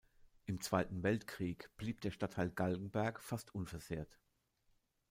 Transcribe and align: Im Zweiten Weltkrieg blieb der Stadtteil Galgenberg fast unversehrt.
Im 0.47 0.61
Zweiten 0.61 1.03
Weltkrieg 1.03 1.69
blieb 1.77 2.01
der 2.01 2.09
Stadtteil 2.09 2.49
Galgenberg 2.49 3.21
fast 3.21 3.53
unversehrt. 3.53 4.17